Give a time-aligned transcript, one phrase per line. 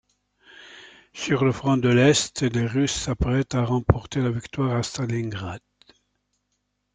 [1.13, 5.61] Sur le front de l'Est, les Russes s'apprêtent à remporter la victoire à Stalingrad.